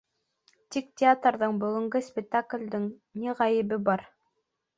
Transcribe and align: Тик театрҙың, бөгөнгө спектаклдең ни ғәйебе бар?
Тик 0.75 0.87
театрҙың, 1.01 1.53
бөгөнгө 1.63 2.01
спектаклдең 2.07 2.89
ни 3.21 3.37
ғәйебе 3.45 3.81
бар? 3.93 4.07